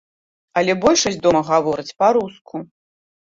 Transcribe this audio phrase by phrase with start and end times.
[0.59, 2.63] Але большасць дома гаворыць па-руску.